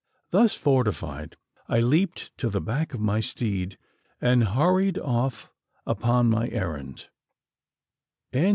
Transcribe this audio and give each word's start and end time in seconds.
Thus 0.31 0.55
fortified, 0.55 1.37
I 1.69 1.79
leaped 1.79 2.35
to 2.39 2.49
the 2.49 2.59
back 2.59 2.95
of 2.95 2.99
my 2.99 3.19
steed, 3.19 3.77
and 4.19 4.43
hurried 4.43 4.97
off 4.97 5.51
upon 5.85 6.27
my 6.27 6.47
errand. 6.49 7.05